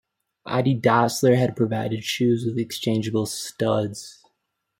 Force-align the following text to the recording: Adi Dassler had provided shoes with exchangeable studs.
Adi 0.47 0.73
Dassler 0.81 1.37
had 1.37 1.55
provided 1.55 2.03
shoes 2.03 2.43
with 2.43 2.57
exchangeable 2.57 3.27
studs. 3.27 4.23